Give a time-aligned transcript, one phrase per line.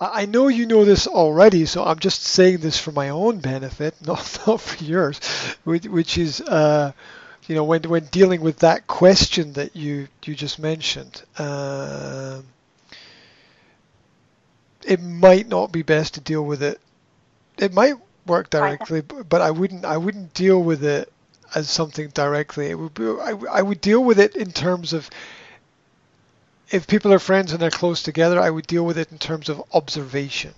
[0.00, 3.94] I know you know this already, so I'm just saying this for my own benefit,
[4.06, 5.18] not not for yours,
[5.64, 6.92] which, which is, uh,
[7.46, 12.44] you know, when when dealing with that question that you you just mentioned, um,
[14.86, 16.80] it might not be best to deal with it.
[17.58, 17.94] It might
[18.26, 21.12] work directly, but I wouldn't I wouldn't deal with it
[21.54, 22.70] as something directly.
[22.70, 25.10] It would be I, I would deal with it in terms of
[26.70, 29.48] if people are friends and they're close together, I would deal with it in terms
[29.48, 30.54] of observation,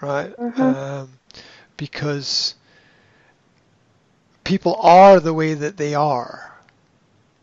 [0.00, 0.34] right?
[0.36, 0.60] Mhm.
[0.60, 1.18] Um,
[1.76, 2.54] because
[4.44, 6.52] people are the way that they are,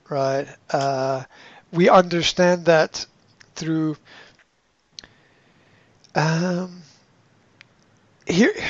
[0.10, 0.48] right?
[0.70, 1.24] Uh,
[1.72, 3.06] we understand that
[3.56, 3.98] through
[6.16, 6.82] um,
[8.28, 8.54] here.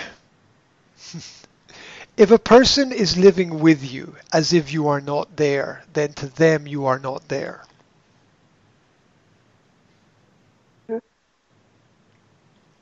[2.18, 6.28] If a person is living with you as if you are not there, then to
[6.28, 7.64] them you are not there.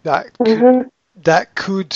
[0.03, 0.89] That could, Mhm.
[1.23, 1.95] that could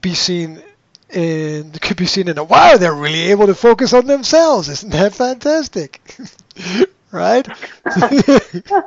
[0.00, 0.62] be seen
[1.10, 4.68] in could be seen in a wow they're really able to focus on themselves.
[4.68, 6.00] Isn't that fantastic?
[7.12, 7.48] Right?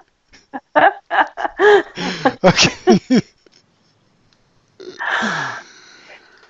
[2.44, 3.22] Okay.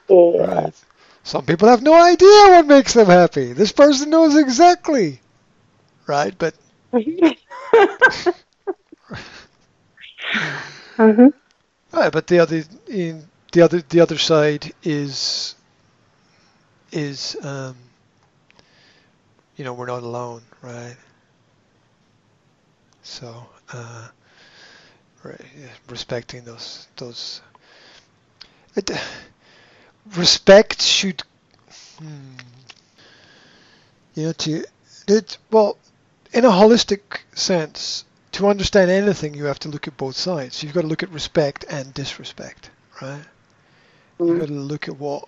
[0.10, 0.46] Yeah.
[0.48, 0.74] right.
[1.24, 3.54] Some people have no idea what makes them happy.
[3.54, 5.22] This person knows exactly.
[6.08, 6.36] Right?
[6.38, 6.56] But
[11.00, 11.34] mhm.
[11.94, 15.56] right but the other in the other the other side is
[16.92, 17.76] is um
[19.56, 20.98] you know we're not alone right
[23.02, 24.08] so uh
[25.24, 25.42] right
[25.90, 27.42] respecting those those
[28.76, 28.92] it,
[30.16, 31.24] respect should
[31.98, 32.36] hmm,
[34.16, 34.64] you know to
[35.08, 35.78] it well
[36.34, 37.02] in a holistic
[37.34, 38.06] sense
[38.40, 40.64] to understand anything you have to look at both sides.
[40.64, 43.24] You've got to look at respect and disrespect right?
[44.20, 44.40] You've Mhm.
[44.40, 45.26] got to look at what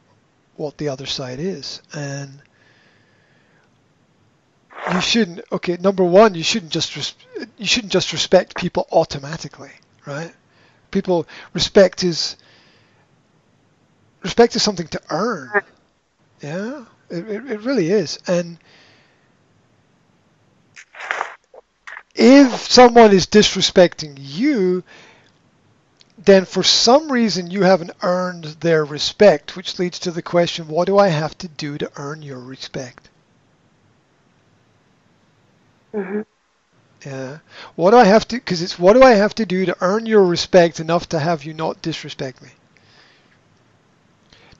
[0.57, 1.81] what the other side is.
[1.93, 2.41] And
[4.94, 7.13] you shouldn't okay number one you shouldn't just res-
[7.57, 9.71] you shouldn't just respect people automatically
[10.05, 10.33] right?
[10.91, 12.35] People respect is
[14.23, 15.50] respect is something to earn.
[16.41, 16.85] Yeah?
[17.09, 18.19] It, it, it really is.
[18.27, 18.57] And
[22.16, 24.83] if someone is disrespecting you
[26.17, 30.85] then for some reason you haven't earned their respect which leads to the question what
[30.85, 33.09] do i have to do to earn your respect
[35.94, 36.25] Mhm.
[37.05, 37.39] Yeah.
[37.75, 38.38] What do I have to?
[38.38, 41.44] Because it's what do I have to do to earn your respect enough to have
[41.44, 42.50] you not disrespect me?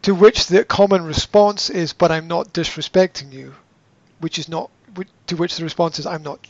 [0.04, 3.56] To which the common response is, "But I'm not disrespecting you,"
[4.20, 4.70] which is not.
[5.28, 6.46] To which the response is, "I'm not."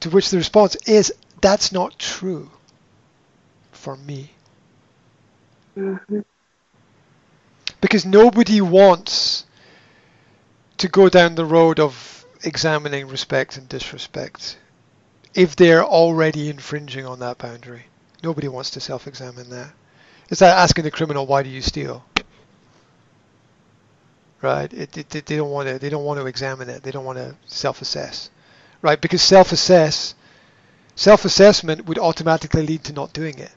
[0.00, 2.50] To which the response is, "That's not true."
[3.72, 4.32] For me,
[5.76, 6.24] Mhm.
[7.80, 9.44] because nobody wants
[10.78, 14.58] to go down the road of examining respect and disrespect
[15.34, 17.86] if they're already infringing on that boundary.
[18.22, 19.72] Nobody wants to self-examine that.
[20.30, 22.04] It's like asking the criminal, "Why do you steal?"
[24.42, 24.72] Right?
[24.72, 25.78] It, it, it- they don't want to.
[25.78, 26.82] They don't want to examine it.
[26.82, 28.30] They don't want to self-assess.
[28.82, 29.00] Right?
[29.00, 30.14] Because self-assess,
[30.96, 33.52] self-assessment would automatically lead to not doing it.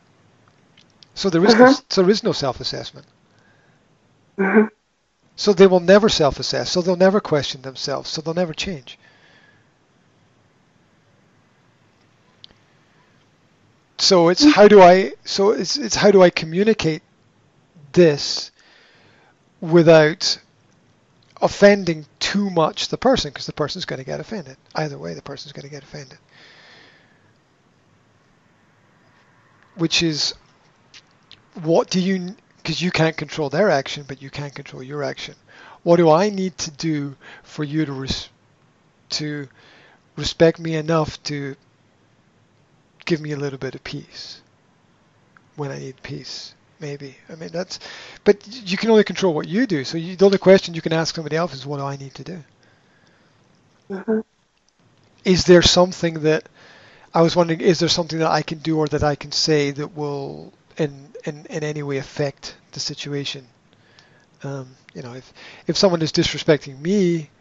[1.15, 1.81] So there is no, Uh-huh.
[1.89, 3.07] so there is no self-assessment.
[4.37, 4.69] Mhm.
[5.35, 6.71] So they will never self-assess.
[6.71, 8.09] So they'll never question themselves.
[8.09, 8.97] So they'll never change.
[13.97, 17.01] So it's how do I so it's it's how do I communicate
[17.93, 18.51] this
[19.61, 20.39] without
[21.41, 24.57] offending too much the person because the person's going to get offended.
[24.73, 26.17] Either way the person's going to get offended.
[29.75, 30.33] Which is
[31.63, 35.35] what do you because you can't control their action but you can control your action.
[35.83, 38.29] What do I need to do for you to res-
[39.09, 39.47] to
[40.15, 41.55] respect me enough to
[43.05, 44.41] give me a little bit of peace
[45.55, 46.54] when I need peace.
[46.79, 47.17] Maybe.
[47.29, 47.79] I mean that's,
[48.23, 49.83] but you can only control what you do.
[49.85, 52.15] So you, the only question you can ask somebody else is, what do I need
[52.15, 52.43] to do?
[53.89, 54.23] Mhm.
[55.25, 56.49] Is there something that
[57.13, 57.61] I was wondering?
[57.61, 61.13] Is there something that I can do or that I can say that will in
[61.25, 63.47] in, in any way affect the situation?
[64.43, 65.33] Um, you know, if
[65.67, 67.31] if someone is disrespecting me,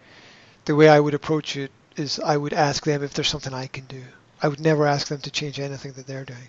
[0.66, 3.66] the way I would approach it is I would ask them if there's something I
[3.68, 4.04] can do.
[4.42, 6.48] I would never ask them to change anything that they're doing.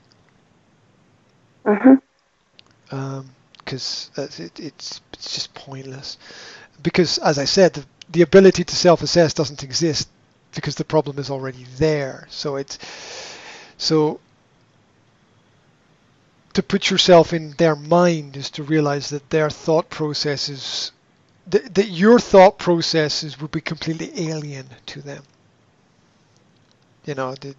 [1.66, 2.02] Mhm.
[2.96, 6.18] Um, because uh, it, it's it's just pointless.
[6.82, 10.08] Because as I said, the, the ability to self-assess doesn't exist
[10.54, 12.28] because the problem is already there.
[12.30, 12.78] So it's
[13.78, 14.20] so
[16.54, 20.94] to put yourself in their mind is to realize that their thought processes,
[21.48, 25.24] that, that your thought processes would be completely alien to them.
[27.04, 27.56] You know, the,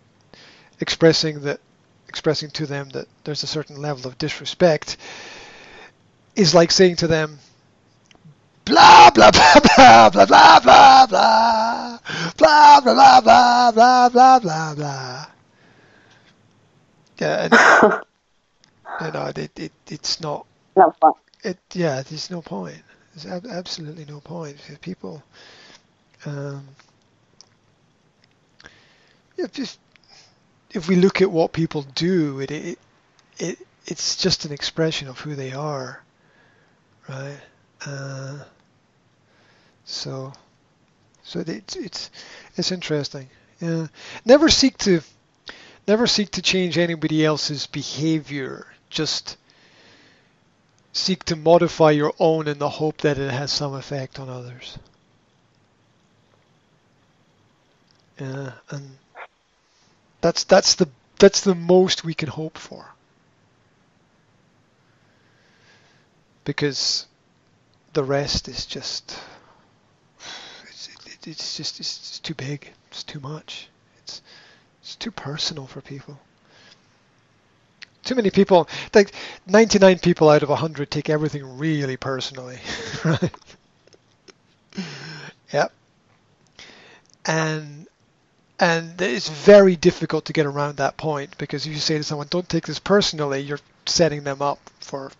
[0.80, 1.60] expressing that,
[2.08, 4.96] expressing to them that there's a certain level of disrespect
[6.34, 7.38] is like saying to them,
[8.64, 11.98] blah blah blah blah blah blah blah blah
[12.36, 15.26] blah blah blah blah blah blah blah.
[17.18, 18.02] Yeah, and,
[19.00, 20.46] you know, it, it it's not.
[20.76, 21.12] No fun.
[21.42, 22.82] It yeah, there's no point.
[23.14, 24.58] There's ab- absolutely no point.
[24.82, 25.22] People,
[26.26, 26.66] um,
[29.38, 29.78] yeah, just
[30.70, 32.78] if we look at what people do, it it,
[33.38, 36.02] it it's just an expression of who they are,
[37.08, 37.38] right?
[37.84, 38.38] Uh,
[39.84, 40.32] so,
[41.22, 42.10] so it's it's
[42.56, 43.28] it's interesting.
[43.60, 43.86] Yeah,
[44.24, 45.00] never seek to
[45.86, 48.66] never seek to change anybody else's behavior.
[48.90, 49.36] Just
[50.92, 54.78] seek to modify your own in the hope that it has some effect on others.
[58.18, 58.96] Yeah, and
[60.20, 62.86] that's that's the that's the most we can hope for.
[66.44, 67.06] Because
[67.92, 69.18] the rest is just
[70.64, 72.70] it's, it, it's just it's, it's too big.
[72.90, 73.68] It's too much.
[74.02, 74.22] It's
[74.80, 76.18] it's too personal for people.
[78.04, 79.12] Too many people, like
[79.48, 82.58] 99 people out of 100 take everything really personally,
[83.04, 83.34] right?
[85.52, 85.72] yep.
[87.24, 87.85] And
[88.58, 92.26] and it's very difficult to get around that point because if you say to someone,
[92.30, 95.10] "Don't take this personally," you're setting them up for.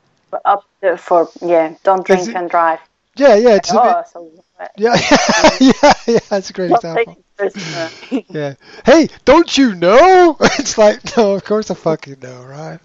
[0.44, 0.65] Up
[0.99, 2.81] for yeah, don't drink it- and drive.
[3.17, 4.31] Yeah, yeah, it's a oh, bit, so
[4.77, 4.94] yeah,
[5.61, 6.19] yeah, yeah.
[6.29, 7.15] That's a great don't example.
[7.15, 8.27] take it personally.
[8.31, 8.55] Yeah.
[8.85, 10.37] Hey, don't you know?
[10.59, 12.79] It's like, no, of course I fucking know, right?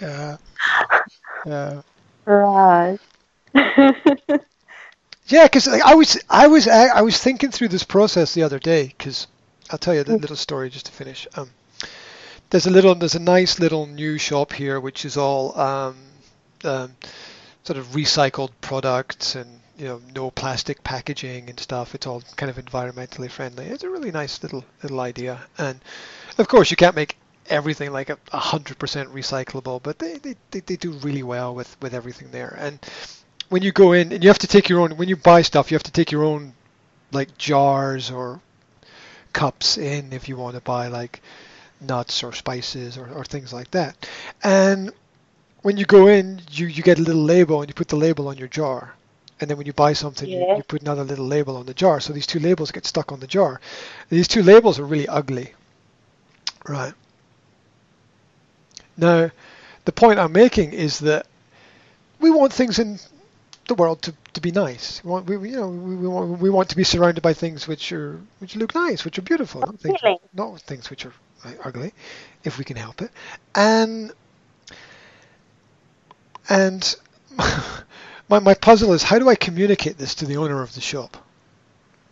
[0.00, 0.36] Yeah.
[1.46, 1.82] Yeah.
[2.26, 2.98] right.
[5.26, 8.58] Yeah, because like, I was, I was, I was thinking through this process the other
[8.58, 8.92] day.
[8.96, 9.26] Because
[9.74, 11.26] I'll tell you the little story just to finish.
[11.34, 11.50] Um,
[12.50, 15.96] there's a little, there's a nice little new shop here, which is all um,
[16.62, 16.94] um,
[17.64, 21.96] sort of recycled products and you know no plastic packaging and stuff.
[21.96, 23.66] It's all kind of environmentally friendly.
[23.66, 25.40] It's a really nice little little idea.
[25.58, 25.80] And
[26.38, 27.16] of course, you can't make
[27.50, 31.52] everything like a a hundred percent recyclable, but they, they, they, they do really well
[31.52, 32.56] with, with everything there.
[32.60, 32.78] And
[33.48, 35.72] when you go in and you have to take your own when you buy stuff,
[35.72, 36.52] you have to take your own
[37.10, 38.40] like jars or
[39.34, 41.20] cups in if you want to buy like
[41.82, 44.08] nuts or spices or, or things like that.
[44.42, 44.90] And
[45.60, 48.28] when you go in, you, you get a little label and you put the label
[48.28, 48.94] on your jar.
[49.40, 52.00] And then when you buy something, you, you put another little label on the jar.
[52.00, 53.60] So these two labels get stuck on the jar.
[54.08, 55.52] These two labels are really ugly.
[56.66, 56.94] Right.
[58.96, 59.30] Now,
[59.84, 61.26] the point I'm making is that
[62.20, 62.98] we want things in
[63.68, 65.02] the world to, to be nice.
[65.04, 67.66] We want, we, you know, we, we, want, we want to be surrounded by things
[67.68, 70.00] which are which look nice, which are beautiful, not things,
[70.34, 71.12] not things which are
[71.64, 71.92] ugly,
[72.44, 73.10] if we can help it.
[73.54, 74.12] And
[76.48, 76.96] and
[78.28, 81.16] my my puzzle is how do I communicate this to the owner of the shop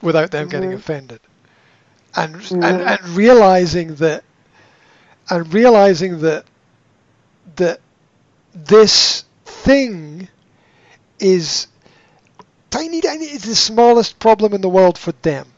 [0.02, 0.74] without them getting Mhm.
[0.74, 1.20] offended,
[2.14, 2.86] and and Mhm.
[2.86, 4.24] and realizing that
[5.30, 6.44] and realizing that
[7.56, 7.80] that
[8.54, 10.28] this thing
[11.22, 11.68] is
[12.70, 13.26] tiny, tiny.
[13.26, 15.54] It's the smallest problem in the world for them.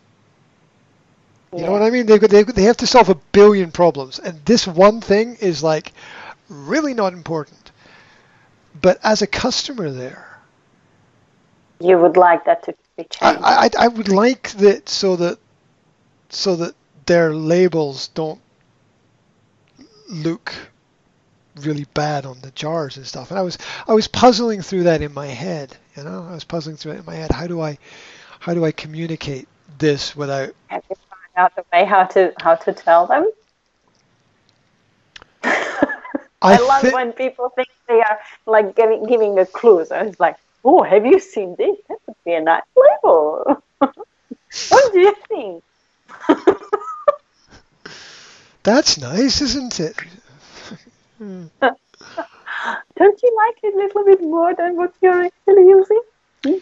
[1.57, 2.07] You know what I mean?
[2.07, 5.63] They've got, they've they have to solve a billion problems, and this one thing is
[5.63, 5.93] like
[6.49, 7.73] really not important.
[8.75, 10.41] But as a customer there,
[11.81, 13.45] You would like that to be I, changed.
[13.45, 15.39] I, I would like that so that
[16.31, 16.75] so that
[17.07, 18.41] their labels don't
[20.09, 20.53] look
[21.57, 23.31] really bad on the jars and stuff.
[23.31, 25.77] And I was I was puzzling through that in my head.
[25.97, 27.31] You know, I was puzzling through it in my head.
[27.31, 27.79] How do I
[28.41, 32.55] how do I communicate this without Have you found out a way how to how
[32.57, 33.31] to tell them?
[36.43, 39.85] I, love thi- when people think they are like giving giving a clue.
[39.85, 41.77] So it's like, oh, have you seen this?
[41.89, 43.63] That would be a nice label.
[43.79, 45.65] what do you think?
[48.63, 49.97] That's nice, isn't it?
[51.25, 51.47] Hmm.
[52.97, 56.03] Don't you like it a little bit more than what you're actually using?
[56.45, 56.55] Hmm?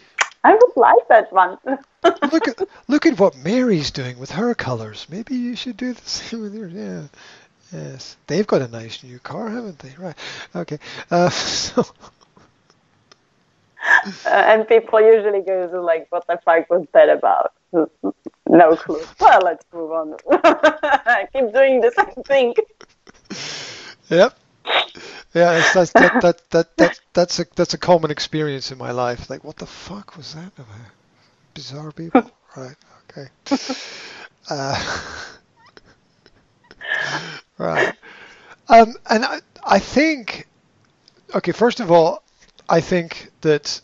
[0.45, 1.59] I would like that one.
[2.33, 5.07] look at look at what Mary's doing with her colors.
[5.11, 6.73] Maybe you should do the same with yours.
[6.73, 7.03] Yeah.
[7.73, 8.17] Yes.
[8.29, 9.95] They've got a nice new car, haven't they?
[9.99, 10.15] Right.
[10.55, 10.79] Okay.
[11.11, 11.85] Uh, so
[14.25, 17.53] Uh, and people usually go to like, what the fuck was that about?
[18.49, 19.03] No clue.
[19.19, 20.17] Well, let's move on.
[21.33, 22.55] Keep doing the same thing.
[24.09, 24.39] Yep.
[25.35, 29.29] Yeah, that's that, that that that that's a that's a common experience in my life.
[29.31, 30.93] Like, what the fuck was that about?
[31.55, 32.77] Bizarre people, right?
[33.11, 33.29] Okay.
[34.49, 34.77] Uh,
[37.59, 37.93] right.
[38.69, 40.49] Um, and I, I think,
[41.35, 42.23] okay, first of all,
[42.69, 43.81] I think that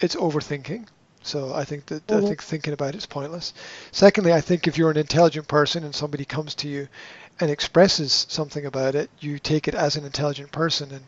[0.00, 0.88] it's overthinking.
[1.22, 2.22] So I think that I Mhm.
[2.22, 3.52] think thinking about it is pointless.
[3.92, 6.88] Secondly, I think if you're an intelligent person and somebody comes to you
[7.40, 11.04] and expresses something about it, you take it as an intelligent person and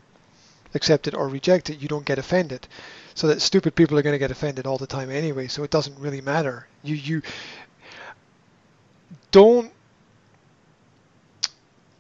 [0.75, 1.81] accept it or reject it.
[1.81, 2.67] You don't get offended.
[3.15, 5.49] So that stupid people are going to get offended all the time anyway.
[5.49, 6.67] So it doesn't really matter.
[6.83, 7.23] You you
[9.31, 9.73] don't.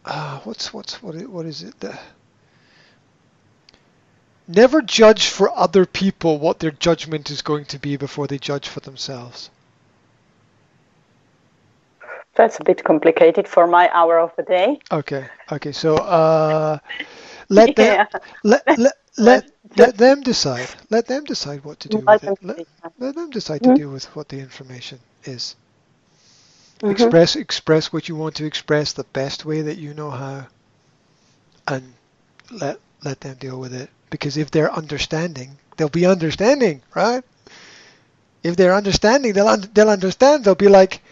[0.04, 1.78] Uh, what's what's what what is it?
[1.80, 1.98] The,
[4.46, 8.68] never judge for other people what their judgment is going to be before they judge
[8.68, 9.50] for themselves.
[12.40, 14.80] That's a bit complicated for my hour of the day.
[14.92, 15.30] Okay.
[15.50, 15.72] Okay.
[15.72, 16.78] So uh,
[17.48, 18.06] let them Yeah.
[18.44, 19.44] let let let,
[19.76, 20.74] let them decide.
[20.90, 22.38] Let them decide what to do Let with them it.
[22.42, 22.60] Let,
[22.98, 23.78] let them decide to Mhm.
[23.78, 25.56] deal with what the information is.
[26.82, 27.10] Mhm.
[27.10, 30.48] Express express what you want to express the best way that you know how,
[31.66, 31.94] and
[32.50, 33.90] let let them deal with it.
[34.10, 37.24] Because if they're understanding, they'll be understanding, right?
[38.42, 40.44] If they're understanding, they'll un- they'll understand.
[40.44, 41.02] They'll be like,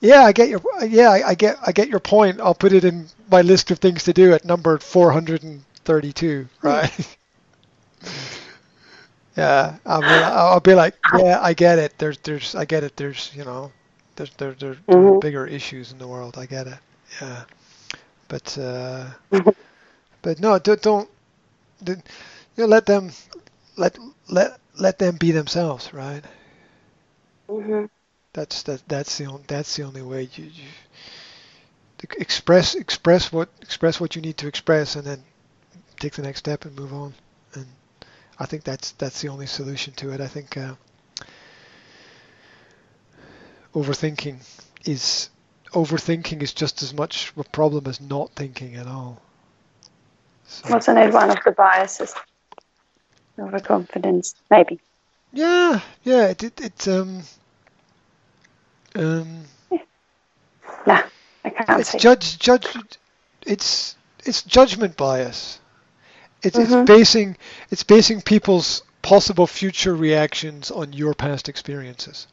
[0.00, 2.40] yeah, I get your yeah, I, I get I get your point.
[2.40, 7.16] I'll put it in my list of things to do at number 432, right?
[9.36, 11.98] yeah, I'll be, I'll be like, yeah, I get it.
[11.98, 12.96] There's there's I get it.
[12.96, 13.72] There's you know,
[14.16, 15.20] there's there there, there are Mhm.
[15.20, 16.38] bigger issues in the world.
[16.38, 16.78] I get it.
[17.20, 17.44] Yeah,
[18.28, 19.52] but uh, Mhm.
[20.22, 21.10] but no, don't don't
[21.86, 21.96] you
[22.56, 23.10] know, let them
[23.76, 26.24] let let let them be themselves, right?
[27.48, 27.88] Mhm.
[28.38, 30.68] That's that that's the only that's the only way you, you
[32.18, 35.24] express express what express what you need to express and then
[35.98, 37.14] take the next step and move on.
[37.54, 37.66] And
[38.38, 40.20] I think that's that's the only solution to it.
[40.20, 40.74] I think uh,
[43.74, 44.36] overthinking
[44.84, 45.30] is
[45.72, 49.20] overthinking is just as much a problem as not thinking at all.
[50.46, 52.14] So, Wasn't it one of the biases?
[53.36, 54.78] Overconfidence, maybe.
[55.32, 57.22] yeah, yeah, it it, it um
[58.96, 59.44] um
[60.86, 61.02] Nah,
[61.44, 62.76] I can't it's judge judge
[63.46, 65.60] it's it's judgment bias.
[66.42, 66.58] It's Mhm.
[66.58, 67.36] it's basing
[67.70, 72.26] it's basing people's possible future reactions on your past experiences.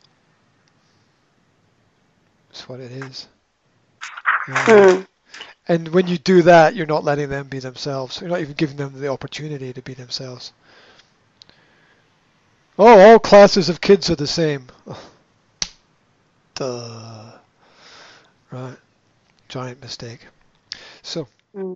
[2.49, 3.27] That's what it is.
[4.47, 5.03] Uh, Hmm.
[5.67, 8.19] and when you do that you're not letting them be themselves.
[8.21, 10.53] You're not even giving them the opportunity to be themselves.
[12.77, 14.67] Oh all classes of kids are the same
[16.55, 17.31] Duh.
[18.51, 18.77] right
[19.49, 20.25] giant mistake
[21.03, 21.75] so Mm.